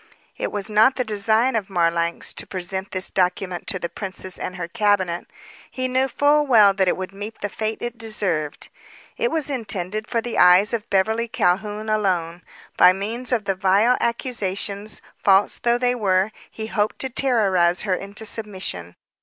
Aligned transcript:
It 0.35 0.51
was 0.51 0.67
not 0.67 0.95
the 0.95 1.03
design 1.03 1.55
of 1.55 1.69
Marlanx 1.69 2.33
to 2.33 2.47
present 2.47 2.89
this 2.89 3.11
document 3.11 3.67
to 3.67 3.77
the 3.77 3.87
princess 3.87 4.39
and 4.39 4.55
her 4.55 4.67
cabinet. 4.67 5.27
He 5.69 5.87
knew 5.87 6.07
full 6.07 6.47
well 6.47 6.73
that 6.73 6.87
it 6.87 6.97
would 6.97 7.13
meet 7.13 7.39
the 7.41 7.49
fate 7.49 7.83
it 7.83 7.99
deserved. 7.99 8.69
It 9.15 9.29
was 9.29 9.47
intended 9.47 10.07
for 10.07 10.19
the 10.19 10.39
eyes 10.39 10.73
of 10.73 10.89
Beverly 10.89 11.27
Calhoun 11.27 11.87
alone. 11.87 12.41
By 12.77 12.93
means 12.93 13.31
of 13.31 13.45
the 13.45 13.53
vile 13.53 13.95
accusations, 14.01 15.03
false 15.21 15.59
though 15.61 15.77
they 15.77 15.93
were, 15.93 16.31
he 16.49 16.65
hoped 16.65 16.97
to 16.97 17.09
terrorize 17.09 17.83
her 17.83 17.93
into 17.93 18.25
submission. 18.25 18.95